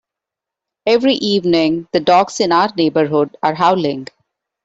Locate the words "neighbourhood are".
2.75-3.53